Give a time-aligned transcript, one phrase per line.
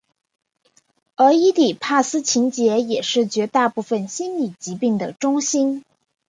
[1.15, 5.83] 而伊底帕斯情结也是绝大部分心理疾病的中心。